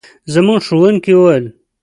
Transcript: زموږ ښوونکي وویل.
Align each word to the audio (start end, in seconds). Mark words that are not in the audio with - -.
زموږ 0.33 0.59
ښوونکي 0.67 1.13
وویل. 1.15 1.45